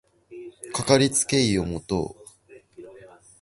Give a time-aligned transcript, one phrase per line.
[0.73, 2.79] かかりつけ医を持とう